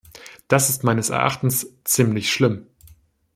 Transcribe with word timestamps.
Das 0.47 0.71
ist 0.71 0.83
meines 0.83 1.11
Erachtens 1.11 1.67
ziemlich 1.83 2.31
schlimm. 2.33 2.65